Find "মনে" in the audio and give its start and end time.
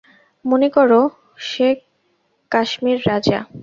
0.45-0.67